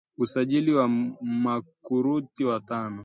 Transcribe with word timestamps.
Usajli 0.17 0.73
wa 0.73 0.87
makurutu 1.43 2.47
watano 2.47 2.99